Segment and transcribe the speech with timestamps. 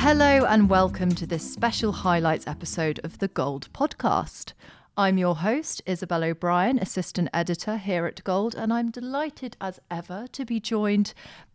[0.00, 4.52] Hello and welcome to this special highlights episode of the Gold podcast.
[4.96, 10.26] I'm your host, Isabel O'Brien, assistant editor here at Gold, and I'm delighted as ever
[10.30, 11.14] to be joined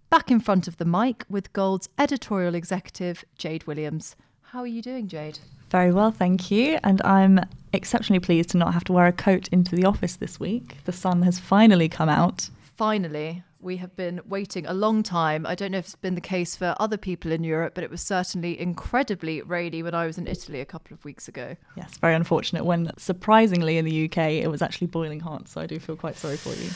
[0.10, 4.18] back in front of the mic with Gold's editorial executive, Jade Williams.
[4.42, 5.40] How are you doing, Jade?
[5.70, 6.80] Very well, thank you.
[6.84, 7.40] And I'm
[7.72, 10.80] exceptionally pleased to not have to wear a coat into the office this week.
[10.84, 12.50] The sun has finally come out.
[12.76, 13.44] Finally.
[13.64, 15.46] We have been waiting a long time.
[15.46, 17.90] I don't know if it's been the case for other people in Europe, but it
[17.90, 21.56] was certainly incredibly rainy when I was in Italy a couple of weeks ago.
[21.78, 25.48] Yes, very unfortunate when surprisingly in the UK it was actually boiling hot.
[25.48, 26.70] So I do feel quite sorry for you.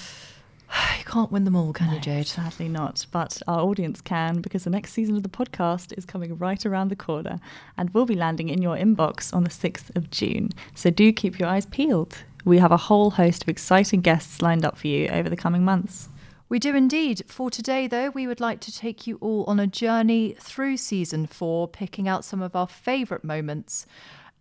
[0.97, 2.27] You can't win them all, can you, Jade?
[2.27, 3.05] Sadly not.
[3.11, 6.89] But our audience can because the next season of the podcast is coming right around
[6.89, 7.39] the corner
[7.77, 10.49] and will be landing in your inbox on the 6th of June.
[10.75, 12.17] So do keep your eyes peeled.
[12.43, 15.63] We have a whole host of exciting guests lined up for you over the coming
[15.63, 16.09] months.
[16.49, 17.23] We do indeed.
[17.27, 21.27] For today, though, we would like to take you all on a journey through season
[21.27, 23.85] four, picking out some of our favourite moments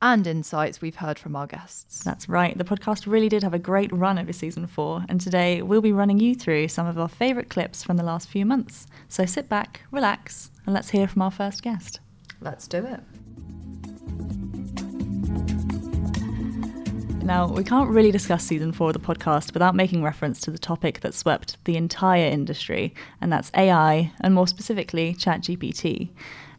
[0.01, 2.05] and insights we've heard from our guests.
[2.05, 2.57] That's right.
[2.57, 5.93] The podcast really did have a great run over season four, and today we'll be
[5.93, 8.87] running you through some of our favourite clips from the last few months.
[9.09, 12.01] So sit back, relax, and let's hear from our first guest.
[12.41, 13.01] Let's do it.
[17.27, 20.59] Now, we can't really discuss season four of the podcast without making reference to the
[20.59, 26.11] topic that swept the entire industry, and that's AI, and more specifically, ChatGPT.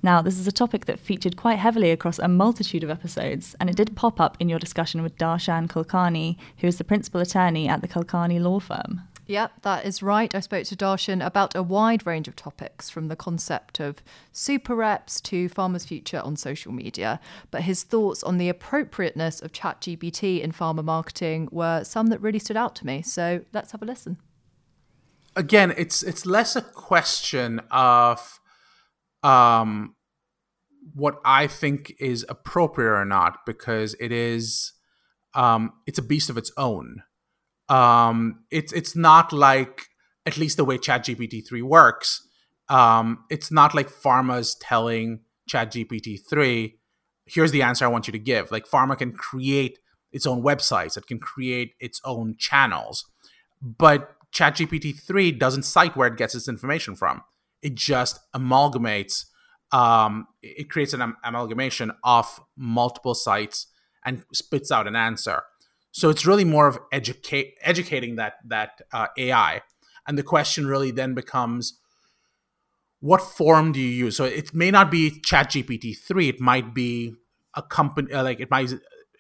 [0.04, 3.70] Now, this is a topic that featured quite heavily across a multitude of episodes, and
[3.70, 7.70] it did pop up in your discussion with Darshan Kulkarni, who is the principal attorney
[7.70, 9.04] at the Kulkarni law firm.
[9.28, 10.33] Yep, that is right.
[10.33, 14.73] I spoke to Darshan about a wide range of topics from the concept of super
[14.73, 17.19] reps to Pharma's future on social media.
[17.52, 22.39] But his thoughts on the appropriateness of ChatGPT in pharma marketing were some that really
[22.39, 23.02] stood out to me.
[23.02, 24.17] So let's have a listen.
[25.36, 28.39] Again, it's it's less a question of
[29.23, 29.95] um,
[30.95, 34.72] what I think is appropriate or not, because it is
[35.35, 37.03] um, it's a beast of its own.
[37.69, 39.88] Um, it's it's not like
[40.25, 42.28] at least the way ChatGPT three works.
[42.69, 46.79] Um, it's not like pharma's telling ChatGPT three,
[47.25, 48.51] here's the answer I want you to give.
[48.51, 49.79] Like pharma can create
[50.11, 53.05] its own websites, it can create its own channels,
[53.61, 57.22] but ChatGPT three doesn't cite where it gets its information from
[57.61, 59.25] it just amalgamates
[59.72, 63.67] um, it creates an am- amalgamation of multiple sites
[64.05, 65.44] and spits out an answer
[65.92, 69.62] so it's really more of educate educating that that uh, ai
[70.08, 71.80] and the question really then becomes
[73.00, 76.30] what form do you use so it may not be ChatGPT three.
[76.30, 77.14] it might be
[77.56, 78.74] a company uh, like it might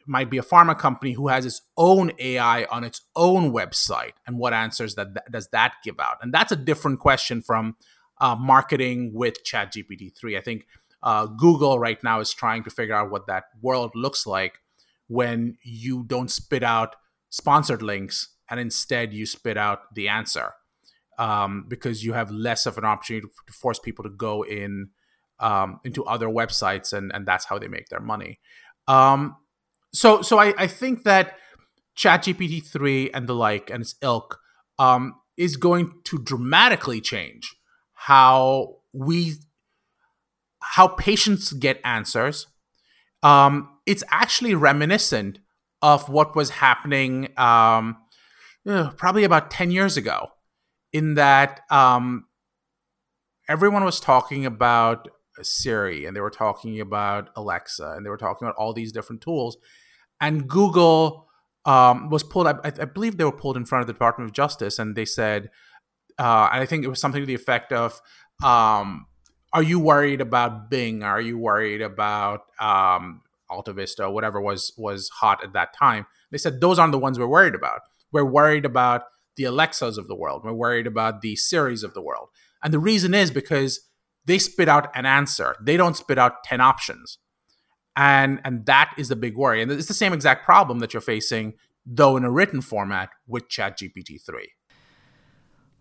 [0.07, 4.37] might be a pharma company who has its own AI on its own website, and
[4.39, 6.17] what answers that, that does that give out?
[6.21, 7.75] And that's a different question from
[8.19, 10.37] uh, marketing with ChatGPT 3.
[10.37, 10.65] I think
[11.03, 14.59] uh, Google right now is trying to figure out what that world looks like
[15.07, 16.95] when you don't spit out
[17.29, 20.53] sponsored links and instead you spit out the answer
[21.17, 24.89] um, because you have less of an opportunity to, force people to go in
[25.39, 28.39] um, into other websites and, and that's how they make their money.
[28.87, 29.35] Um,
[29.93, 31.37] so so I, I think that
[31.97, 34.39] ChatGPT 3 and the like and its ilk
[34.77, 37.55] um, is going to dramatically change
[37.93, 39.35] how we
[40.59, 42.47] how patients get answers.
[43.23, 45.39] Um, it's actually reminiscent
[45.81, 47.97] of what was happening um,
[48.65, 50.29] probably about 10 years ago,
[50.93, 52.25] in that um,
[53.49, 55.07] everyone was talking about
[55.41, 59.21] Siri and they were talking about Alexa and they were talking about all these different
[59.21, 59.57] tools.
[60.19, 61.27] And Google
[61.65, 64.33] um, was pulled, I, I, believe they were pulled in front of the Department of
[64.33, 65.49] Justice and they said,
[66.17, 67.99] uh, and I think it was something to the effect of,
[68.43, 69.06] um,
[69.53, 71.03] "Are you worried about Bing?
[71.03, 73.21] Are you worried about um,
[73.67, 77.27] Vista, whatever was was hot at that time?" They said those aren't the ones we're
[77.27, 77.81] worried about.
[78.11, 79.03] We're worried about
[79.35, 80.43] the Alexas of the world.
[80.43, 82.29] We're worried about the Siris of the world,
[82.63, 83.81] and the reason is because
[84.25, 85.55] they spit out an answer.
[85.61, 87.17] They don't spit out ten options,
[87.95, 89.61] and and that is the big worry.
[89.61, 91.53] And it's the same exact problem that you're facing,
[91.85, 94.51] though in a written format with ChatGPT three.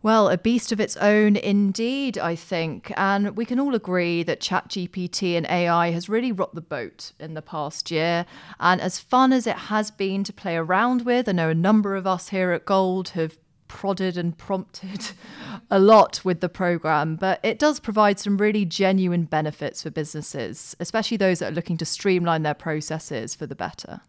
[0.06, 2.92] Well, a beast of its own indeed, I think.
[2.96, 7.34] And we can all agree that ChatGPT and AI has really rocked the boat in
[7.34, 8.24] the past year.
[8.60, 11.96] And as fun as it has been to play around with, I know a number
[11.96, 13.36] of us here at Gold have
[13.66, 15.10] prodded and prompted
[15.72, 20.76] a lot with the program, but it does provide some really genuine benefits for businesses,
[20.78, 24.02] especially those that are looking to streamline their processes for the better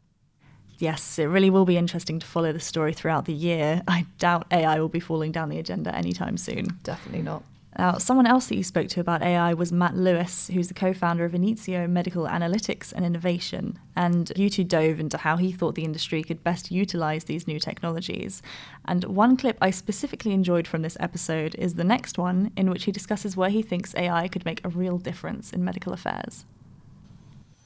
[0.79, 3.81] yes, it really will be interesting to follow the story throughout the year.
[3.87, 6.79] I doubt AI will be falling down the agenda anytime soon.
[6.83, 7.43] Definitely not.
[7.77, 10.93] Now, someone else that you spoke to about AI was Matt Lewis, who's the co
[10.93, 13.77] founder of Inizio Medical Analytics and Innovation.
[13.95, 17.59] And you two dove into how he thought the industry could best utilize these new
[17.59, 18.41] technologies.
[18.85, 22.85] And one clip I specifically enjoyed from this episode is the next one, in which
[22.85, 26.45] he discusses where he thinks AI could make a real difference in medical affairs.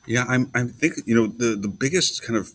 [0.08, 2.52] Yeah, I'm, I think, you know, the, the biggest kind of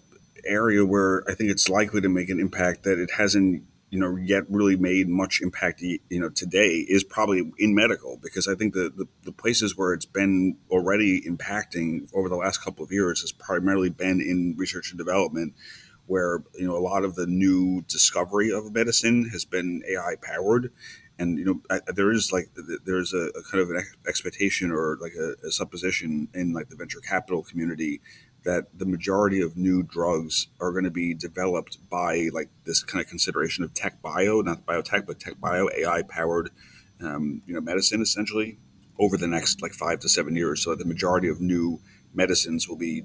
[0.46, 4.16] area where I think it's likely to make an impact that it hasn't you know
[4.16, 8.74] yet really made much impact you know today is probably in medical because I think
[8.74, 13.20] the, the, the places where it's been already impacting over the last couple of years
[13.20, 15.54] has primarily been in research and development
[16.06, 20.72] where you know a lot of the new discovery of medicine has been AI powered.
[21.18, 22.50] And you know I, there is like
[22.84, 26.76] there's a, a, kind of an expectation or like a, a supposition in like the
[26.76, 28.00] venture capital community
[28.46, 33.02] that the majority of new drugs are going to be developed by like this kind
[33.02, 36.50] of consideration of tech bio, not biotech, but tech bio, AI powered,
[37.00, 38.58] um, you know, medicine essentially
[39.00, 40.62] over the next like five to seven years.
[40.62, 41.80] So the majority of new
[42.14, 43.04] medicines will be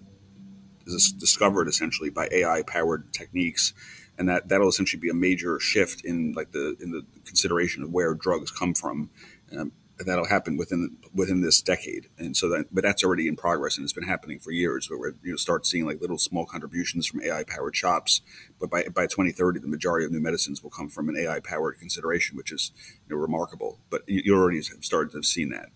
[0.86, 3.74] discovered essentially by AI powered techniques.
[4.20, 7.92] And that, that'll essentially be a major shift in like the in the consideration of
[7.92, 9.10] where drugs come from.
[9.58, 9.72] Um,
[10.06, 12.08] that'll happen within within this decade.
[12.18, 14.90] And so that, but that's already in progress, and it's been happening for years.
[14.90, 18.22] Where we you know start seeing like little small contributions from AI powered shops,
[18.60, 21.80] but by by 2030, the majority of new medicines will come from an AI powered
[21.80, 22.72] consideration, which is
[23.08, 23.80] you know, remarkable.
[23.90, 25.70] But you, you already have started to have seen that.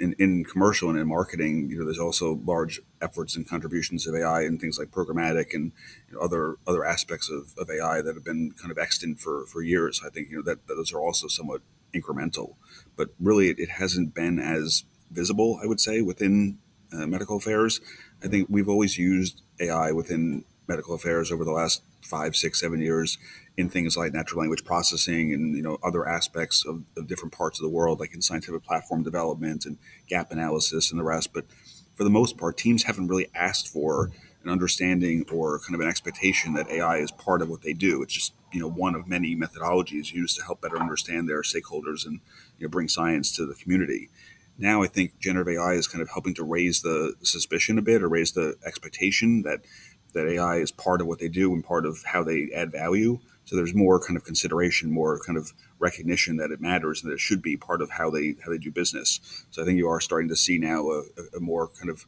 [0.00, 4.14] In, in commercial and in marketing, you know, there's also large efforts and contributions of
[4.14, 5.72] AI and things like programmatic and
[6.08, 9.44] you know, other other aspects of, of AI that have been kind of extant for,
[9.46, 10.00] for years.
[10.06, 11.62] I think you know that, that those are also somewhat
[11.94, 12.56] incremental,
[12.96, 16.58] but really it, hasn't been as visible, I would say, within
[16.92, 17.80] uh, medical affairs.
[18.22, 22.80] I think we've always used AI within medical affairs over the last five, six, seven
[22.80, 23.18] years
[23.56, 27.58] in things like natural language processing and you know other aspects of, of different parts
[27.58, 31.32] of the world, like in scientific platform development and gap analysis and the rest.
[31.32, 31.44] But
[31.94, 34.10] for the most part, teams haven't really asked for
[34.44, 38.02] an understanding or kind of an expectation that AI is part of what they do.
[38.02, 42.06] It's just you know one of many methodologies used to help better understand their stakeholders
[42.06, 42.20] and
[42.58, 44.08] you know, bring science to the community.
[44.56, 48.02] Now I think generative AI is kind of helping to raise the suspicion a bit
[48.02, 49.60] or raise the expectation that
[50.14, 53.20] that AI is part of what they do and part of how they add value.
[53.44, 57.14] So there's more kind of consideration, more kind of recognition that it matters and that
[57.14, 59.20] it should be part of how they how they do business.
[59.50, 61.02] So I think you are starting to see now a,
[61.36, 62.06] a more kind of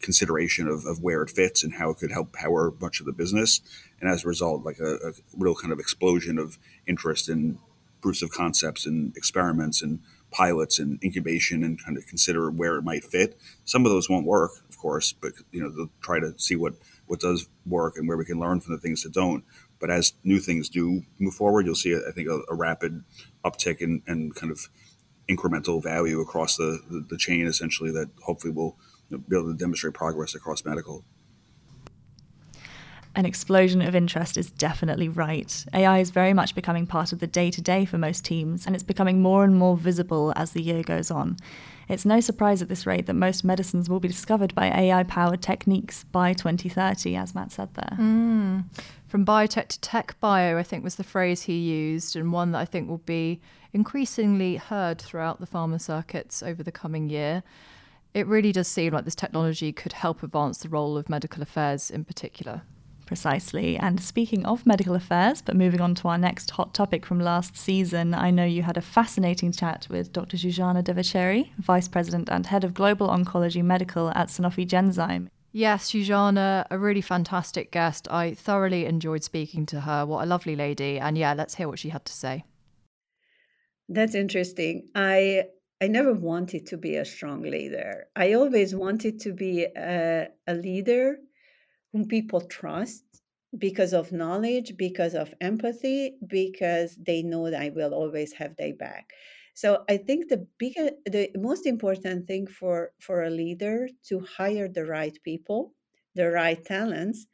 [0.00, 3.12] consideration of, of where it fits and how it could help power much of the
[3.12, 3.60] business.
[4.00, 7.58] And as a result, like a, a real kind of explosion of interest in
[8.00, 10.00] proofs of concepts and experiments and
[10.30, 13.38] pilots and incubation and kind of consider where it might fit.
[13.64, 16.74] Some of those won't work, of course, but you know they'll try to see what
[17.06, 19.44] what does work and where we can learn from the things that don't.
[19.80, 23.02] But as new things do move forward, you'll see, I think, a, a rapid
[23.44, 24.68] uptick and kind of
[25.28, 28.76] incremental value across the, the, the chain, essentially, that hopefully will
[29.10, 31.04] be able to demonstrate progress across medical.
[33.16, 35.64] An explosion of interest is definitely right.
[35.74, 38.74] AI is very much becoming part of the day to day for most teams, and
[38.74, 41.36] it's becoming more and more visible as the year goes on.
[41.88, 45.42] It's no surprise at this rate that most medicines will be discovered by AI powered
[45.42, 47.96] techniques by 2030, as Matt said there.
[47.98, 48.64] Mm.
[49.08, 52.58] From biotech to tech bio, I think was the phrase he used, and one that
[52.58, 53.40] I think will be
[53.72, 57.42] increasingly heard throughout the pharma circuits over the coming year
[58.12, 61.90] it really does seem like this technology could help advance the role of medical affairs
[61.90, 62.62] in particular.
[63.10, 63.76] Precisely.
[63.76, 67.56] And speaking of medical affairs, but moving on to our next hot topic from last
[67.56, 70.36] season, I know you had a fascinating chat with Dr.
[70.36, 75.26] Zsuzsanna Devecseri, Vice President and Head of Global Oncology Medical at Sanofi Genzyme.
[75.50, 78.06] Yes, Zsuzsanna, a really fantastic guest.
[78.12, 80.06] I thoroughly enjoyed speaking to her.
[80.06, 81.00] What a lovely lady.
[81.00, 82.44] And yeah, let's hear what she had to say.
[83.88, 84.86] That's interesting.
[84.94, 85.46] I
[85.82, 88.06] I never wanted to be a strong leader.
[88.14, 91.16] I always wanted to be a, a leader
[91.92, 93.04] whom people trust
[93.58, 98.74] because of knowledge, because of empathy, because they know that I will always have their
[98.74, 99.12] back.
[99.54, 104.68] So I think the bigger, the most important thing for for a leader to hire
[104.68, 105.74] the right people,
[106.14, 107.26] the right talents,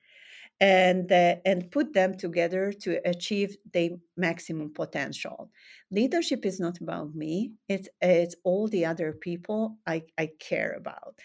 [0.60, 5.50] and uh, and put them together to achieve the maximum potential.
[5.90, 7.52] Leadership is not about me.
[7.68, 11.18] It's it's all the other people i i care about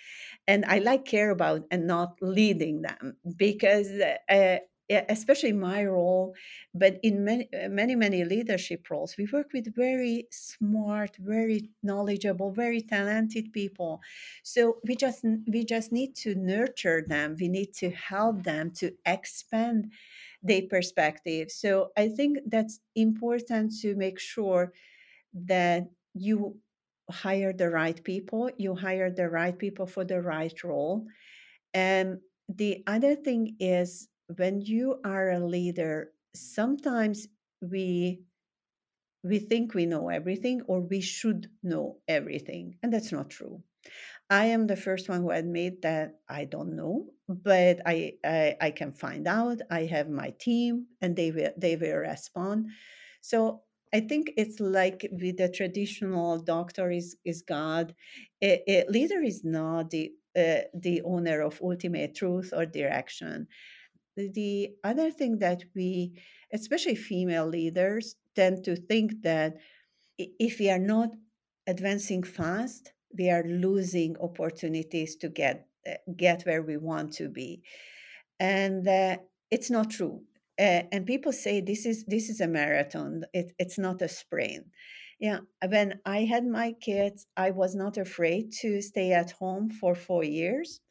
[0.47, 3.89] and i like care about and not leading them because
[4.29, 4.57] uh,
[5.07, 6.35] especially my role
[6.73, 12.51] but in many uh, many many leadership roles we work with very smart very knowledgeable
[12.51, 14.01] very talented people.
[14.43, 17.37] So we just we just need to nurture them.
[17.39, 19.91] We need to help them to expand
[20.43, 21.51] their perspective.
[21.51, 24.73] So i think that's important to make sure
[25.33, 25.83] that
[26.13, 26.57] you
[27.11, 31.05] hire the right people, you hire the right people for the right role.
[31.73, 37.27] And the other thing is when you are a leader, sometimes
[37.61, 38.23] we
[39.23, 43.61] we think we know everything or we should know everything and that's not true
[44.29, 48.71] i am the first one who admit that i don't know but I, I i,
[48.71, 52.67] can find out i have my team and they will they will respond
[53.21, 53.61] so
[53.93, 57.93] i think it's like with the traditional doctor is is god
[58.43, 63.47] a, a leader is not the uh, the owner of ultimate truth or direction
[64.17, 66.13] the other thing that we
[66.53, 69.55] especially female leaders tend to think that
[70.17, 71.11] if we are not
[71.67, 77.63] advancing fast, we are losing opportunities to get uh, get where we want to be,
[78.39, 79.17] and uh,
[79.51, 80.21] it's not true.
[80.61, 83.23] Uh, and people say this is this is a marathon.
[83.33, 84.67] It, it's not a sprint.
[85.19, 89.95] Yeah, when I had my kids, I was not afraid to stay at home for
[89.95, 90.81] four years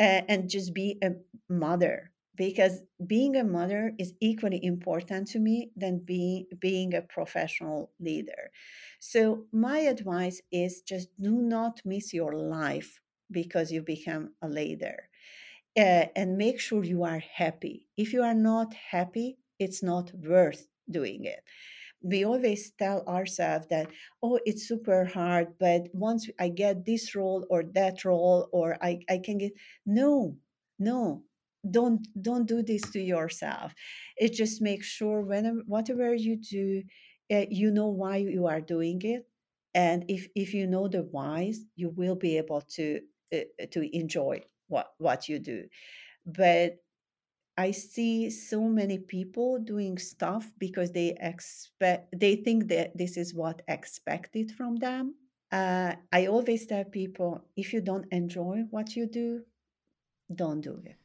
[0.00, 1.12] uh, and just be a
[1.48, 7.92] mother because being a mother is equally important to me than being being a professional
[8.00, 8.50] leader
[9.00, 13.00] so my advice is just do not miss your life
[13.30, 15.08] because you become a leader
[15.76, 17.86] and make sure you are happy.
[17.96, 21.42] If you are not happy it's not worth doing it.
[22.02, 23.88] We always tell ourselves that
[24.22, 29.00] oh it's super hard but once i get this role or that role or i,
[29.08, 29.52] I can get
[29.86, 30.36] no
[30.78, 31.22] no.
[31.70, 33.72] Don't don't do this to yourself.
[34.16, 36.82] It just makes sure whenever whatever you do
[37.32, 39.28] uh, you know why you are doing it
[39.74, 43.00] and if if you know the whys you will be able to
[43.34, 43.38] uh,
[43.70, 44.40] to enjoy
[44.72, 45.58] what what you do.
[46.26, 46.78] But
[47.58, 53.34] i see so many people doing stuff because they expect they think that this is
[53.34, 55.14] what expected from them.
[55.52, 59.42] Uh, i always tell people if you don't enjoy what you do
[60.34, 60.96] don't do it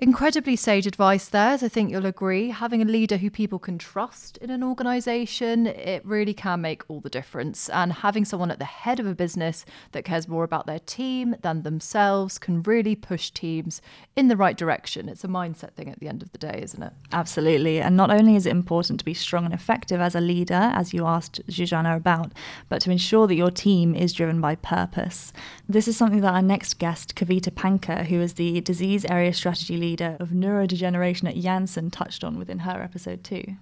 [0.00, 2.50] Incredibly sage advice there, as I think you'll agree.
[2.50, 7.00] Having a leader who people can trust in an organisation, it really can make all
[7.00, 7.68] the difference.
[7.70, 11.34] And having someone at the head of a business that cares more about their team
[11.42, 13.82] than themselves can really push teams
[14.14, 15.08] in the right direction.
[15.08, 16.92] It's a mindset thing at the end of the day, isn't it?
[17.10, 17.80] Absolutely.
[17.80, 20.94] And not only is it important to be strong and effective as a leader, as
[20.94, 22.30] you asked Zsuzsanna about,
[22.68, 25.32] but to ensure that your team is driven by purpose.
[25.68, 29.76] This is something that our next guest, Kavita Pankar, who is the disease area strategy
[29.76, 33.56] leader, leader of neurodegeneration at Janssen touched on within her episode too.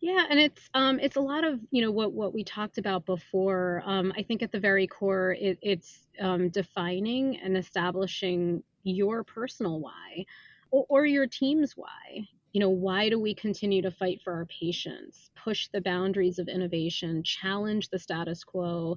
[0.00, 3.04] Yeah, and it's um, it's a lot of you know what what we talked about
[3.06, 3.82] before.
[3.84, 9.80] Um, I think at the very core, it, it's um, defining and establishing your personal
[9.80, 10.24] why,
[10.70, 12.26] or, or your team's why.
[12.52, 16.48] You know, why do we continue to fight for our patients, push the boundaries of
[16.48, 18.96] innovation, challenge the status quo,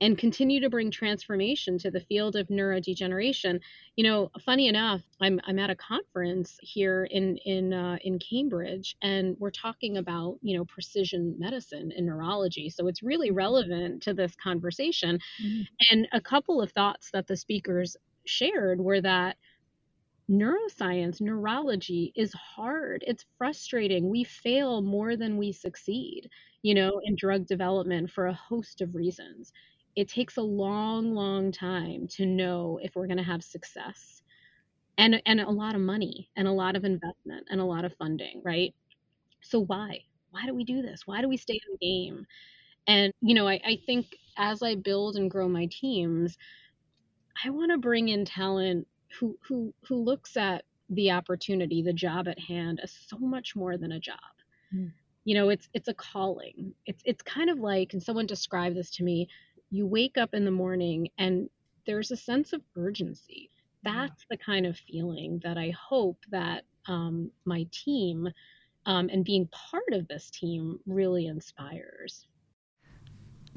[0.00, 3.60] and continue to bring transformation to the field of neurodegeneration.
[3.96, 8.96] You know, funny enough, I'm I'm at a conference here in in uh, in Cambridge,
[9.02, 12.70] and we're talking about you know precision medicine and neurology.
[12.70, 13.38] So it's really mm-hmm.
[13.38, 15.18] relevant to this conversation.
[15.42, 15.62] Mm-hmm.
[15.90, 19.36] And a couple of thoughts that the speakers shared were that
[20.30, 23.04] neuroscience, neurology is hard.
[23.06, 24.10] It's frustrating.
[24.10, 26.28] We fail more than we succeed,
[26.62, 29.52] you know, in drug development for a host of reasons
[29.96, 34.22] it takes a long, long time to know if we're going to have success
[34.98, 37.94] and, and a lot of money and a lot of investment and a lot of
[37.94, 38.74] funding, right?
[39.40, 40.00] So why?
[40.30, 41.06] Why do we do this?
[41.06, 42.26] Why do we stay in the game?
[42.86, 46.36] And, you know, I, I think as I build and grow my teams,
[47.42, 48.86] I want to bring in talent
[49.18, 53.76] who, who, who looks at the opportunity, the job at hand as so much more
[53.76, 54.18] than a job.
[54.74, 54.92] Mm.
[55.24, 56.72] You know, it's it's a calling.
[56.86, 59.28] It's it's kind of like, and someone described this to me,
[59.70, 61.48] you wake up in the morning and
[61.86, 63.50] there's a sense of urgency.
[63.82, 68.28] That's the kind of feeling that I hope that um, my team
[68.86, 72.26] um, and being part of this team really inspires.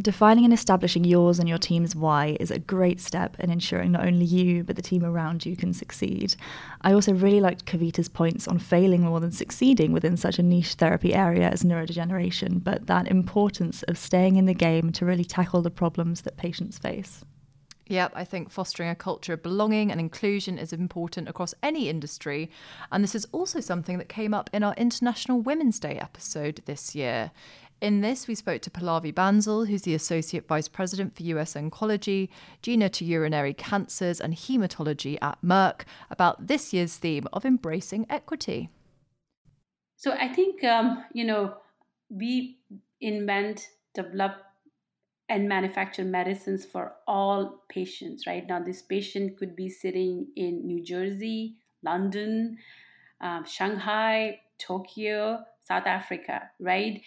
[0.01, 4.05] Defining and establishing yours and your team's why is a great step in ensuring not
[4.05, 6.35] only you, but the team around you can succeed.
[6.81, 10.75] I also really liked Kavita's points on failing more than succeeding within such a niche
[10.75, 15.61] therapy area as neurodegeneration, but that importance of staying in the game to really tackle
[15.61, 17.25] the problems that patients face.
[17.87, 22.51] Yep, I think fostering a culture of belonging and inclusion is important across any industry.
[22.91, 26.93] And this is also something that came up in our International Women's Day episode this
[26.93, 27.31] year.
[27.81, 32.27] In this, we spoke to Pallavi Bansal, who's the Associate Vice President for US Oncology,
[32.61, 38.69] Genitourinary Cancers and Hematology at Merck, about this year's theme of embracing equity.
[39.95, 41.55] So I think, um, you know,
[42.09, 42.59] we
[42.99, 44.35] invent develop
[45.29, 48.45] and manufacture medicines for all patients, right?
[48.45, 52.57] Now, this patient could be sitting in New Jersey, London,
[53.21, 57.01] um, Shanghai, Tokyo, South Africa, right?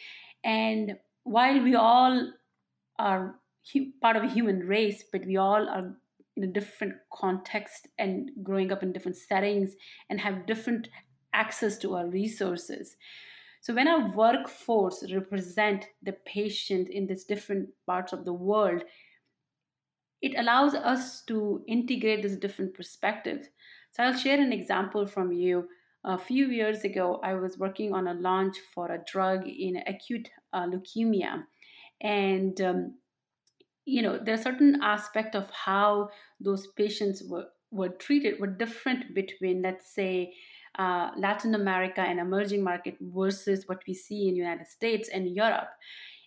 [0.44, 2.32] And while we all
[2.98, 3.36] are
[4.00, 5.94] part of a human race, but we all are
[6.36, 9.74] in a different context and growing up in different settings
[10.08, 10.88] and have different
[11.34, 12.96] access to our resources.
[13.60, 18.82] So when our workforce represent the patient in these different parts of the world,
[20.20, 23.48] it allows us to integrate these different perspectives.
[23.92, 25.68] So I'll share an example from you.
[26.04, 30.28] A few years ago, I was working on a launch for a drug in acute
[30.52, 31.44] uh, leukemia,
[32.00, 32.94] and um,
[33.84, 39.14] you know there are certain aspect of how those patients were were treated were different
[39.14, 40.34] between let's say
[40.78, 45.70] uh, Latin America and emerging market versus what we see in United States and Europe,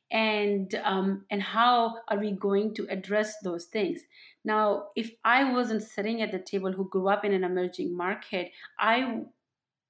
[0.10, 4.02] and um, and how are we going to address those things?
[4.46, 8.52] Now, if I wasn't sitting at the table who grew up in an emerging market,
[8.80, 9.24] I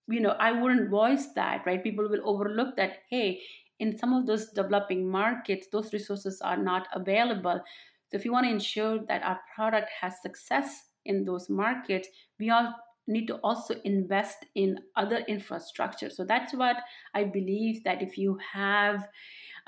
[0.08, 3.42] you know i wouldn't voice that right people will overlook that hey
[3.80, 7.60] in some of those developing markets those resources are not available
[8.08, 12.08] so if you want to ensure that our product has success in those markets
[12.40, 12.74] we all
[13.08, 16.10] need to also invest in other infrastructure.
[16.10, 16.78] So that's what
[17.14, 19.08] I believe that if you have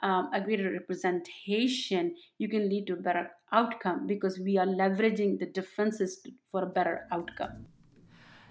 [0.04, 5.40] um, a greater representation, you can lead to a better outcome because we are leveraging
[5.40, 7.66] the differences for a better outcome.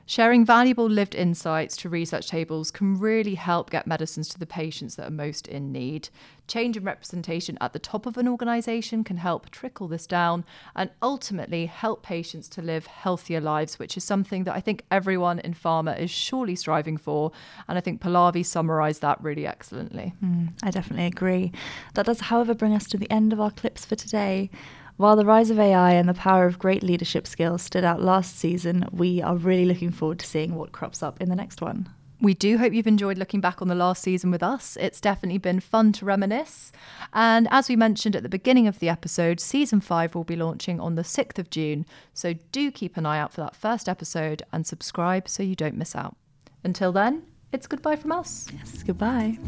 [0.08, 4.94] Sharing valuable lived insights to research tables can really help get medicines to the patients
[4.94, 6.10] that are most in need.
[6.46, 10.44] Change in representation at the top of an organisation can help trickle this down
[10.76, 15.40] and ultimately help patients to live healthier lives, which is something that I think everyone
[15.40, 17.32] in pharma is surely striving for.
[17.66, 20.14] And I think Pallavi summarised that really excellently.
[20.24, 21.50] Mm, I definitely agree.
[21.94, 24.50] That does, however, bring us to the end of our clips for today.
[24.96, 28.38] While the rise of AI and the power of great leadership skills stood out last
[28.38, 31.90] season, we are really looking forward to seeing what crops up in the next one.
[32.18, 34.78] We do hope you've enjoyed looking back on the last season with us.
[34.80, 36.72] It's definitely been fun to reminisce.
[37.12, 40.80] And as we mentioned at the beginning of the episode, season five will be launching
[40.80, 41.84] on the 6th of June.
[42.14, 45.76] So do keep an eye out for that first episode and subscribe so you don't
[45.76, 46.16] miss out.
[46.64, 48.48] Until then, it's goodbye from us.
[48.50, 49.38] Yes, goodbye.